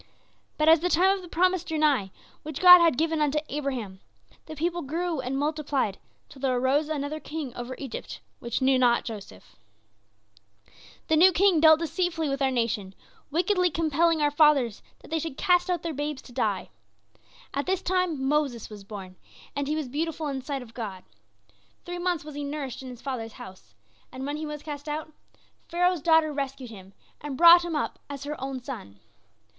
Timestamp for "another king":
6.89-7.55